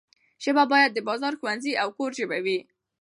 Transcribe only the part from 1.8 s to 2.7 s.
او کور ژبه وي.